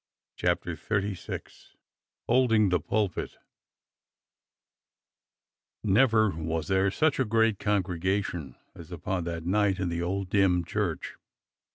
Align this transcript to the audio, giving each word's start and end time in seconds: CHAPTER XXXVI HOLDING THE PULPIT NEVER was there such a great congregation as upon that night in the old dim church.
CHAPTER 0.35 0.75
XXXVI 0.75 1.75
HOLDING 2.27 2.69
THE 2.69 2.79
PULPIT 2.79 3.37
NEVER 5.83 6.31
was 6.31 6.69
there 6.69 6.89
such 6.89 7.19
a 7.19 7.23
great 7.25 7.59
congregation 7.59 8.55
as 8.73 8.91
upon 8.91 9.25
that 9.25 9.45
night 9.45 9.77
in 9.77 9.89
the 9.89 10.01
old 10.01 10.31
dim 10.31 10.65
church. 10.65 11.17